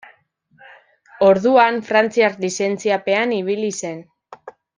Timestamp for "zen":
3.83-4.03